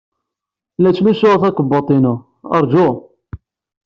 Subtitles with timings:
[0.79, 2.15] La ttlusuɣ takebbuḍt-inu.
[2.61, 2.87] Ṛju!